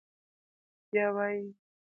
[0.91, 1.53] بيا وايي: